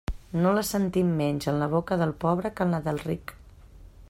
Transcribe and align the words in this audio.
No 0.37 0.53
la 0.59 0.63
sentim 0.69 1.11
menys 1.19 1.49
en 1.53 1.61
la 1.65 1.69
boca 1.75 1.99
del 2.03 2.17
pobre 2.27 2.55
que 2.59 2.69
en 2.69 2.75
la 2.77 2.83
del 2.89 3.03
ric. 3.09 3.39